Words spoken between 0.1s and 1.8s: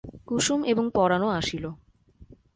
কুসুম এবং পরাণও আসিল।